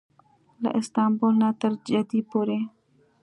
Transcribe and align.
له 0.61 0.69
استانبول 0.79 1.33
نه 1.41 1.49
تر 1.61 1.71
جدې 1.89 2.21
پورې. 2.29 2.59